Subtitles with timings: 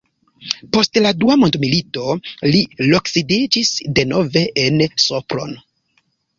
[0.77, 2.15] Post la dua mondmilito
[2.49, 5.59] li loksidiĝis denove en Sopron.